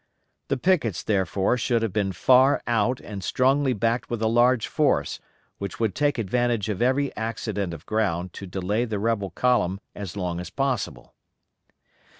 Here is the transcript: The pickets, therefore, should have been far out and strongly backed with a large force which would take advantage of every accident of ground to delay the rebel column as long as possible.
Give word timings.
The 0.47 0.57
pickets, 0.57 1.03
therefore, 1.03 1.57
should 1.57 1.83
have 1.83 1.93
been 1.93 2.11
far 2.11 2.63
out 2.65 2.99
and 2.99 3.23
strongly 3.23 3.71
backed 3.73 4.09
with 4.09 4.19
a 4.23 4.27
large 4.27 4.65
force 4.65 5.19
which 5.59 5.79
would 5.79 5.93
take 5.93 6.17
advantage 6.17 6.69
of 6.69 6.81
every 6.81 7.15
accident 7.15 7.71
of 7.71 7.85
ground 7.85 8.33
to 8.33 8.47
delay 8.47 8.85
the 8.85 8.97
rebel 8.97 9.29
column 9.29 9.79
as 9.93 10.17
long 10.17 10.39
as 10.39 10.49
possible. 10.49 11.13